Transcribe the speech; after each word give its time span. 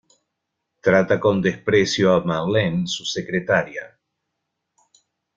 Trata 0.79 1.19
con 1.19 1.43
desprecio 1.43 2.15
a 2.15 2.23
Marlene, 2.23 2.87
su 2.87 3.05
secretaria. 3.05 3.99